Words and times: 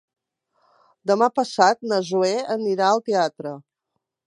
Demà 1.11 1.27
passat 1.41 1.85
na 1.91 2.01
Zoè 2.09 2.33
anirà 2.57 2.87
al 2.95 3.05
teatre. 3.11 3.55